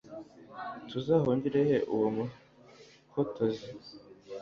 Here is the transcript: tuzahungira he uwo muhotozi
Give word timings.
tuzahungira 0.89 1.59
he 1.69 1.77
uwo 1.95 2.07
muhotozi 2.15 3.67